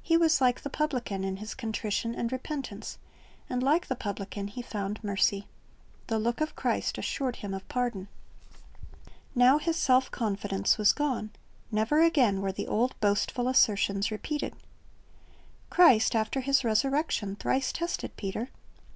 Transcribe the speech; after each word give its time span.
He 0.00 0.16
was 0.16 0.40
like 0.40 0.60
the 0.60 0.70
publican 0.70 1.24
in 1.24 1.38
his 1.38 1.52
contrition 1.52 2.14
and 2.14 2.30
repentance, 2.30 2.98
and 3.50 3.64
like 3.64 3.88
the 3.88 3.96
publican 3.96 4.46
he 4.46 4.62
found 4.62 5.02
mercy. 5.02 5.48
The 6.06 6.20
look 6.20 6.40
of 6.40 6.54
Christ 6.54 6.98
assured 6.98 7.34
him 7.42 7.52
of 7.52 7.66
pardon. 7.66 8.06
Now 9.34 9.58
his 9.58 9.74
self 9.76 10.08
confidence 10.12 10.78
was 10.78 10.92
gone. 10.92 11.30
Never 11.72 12.00
again 12.00 12.42
were 12.42 12.52
the 12.52 12.68
old 12.68 12.94
boastful 13.00 13.48
assertions 13.48 14.12
repeated. 14.12 14.54
Christ 15.68 16.14
after 16.14 16.42
His 16.42 16.62
resurrection 16.62 17.34
thrice 17.34 17.72
tested 17.72 18.16
Peter. 18.16 18.50